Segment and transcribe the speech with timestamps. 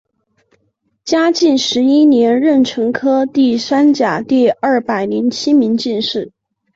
[1.05, 6.31] 嘉靖十一年壬辰科第三甲第二百零七名进士。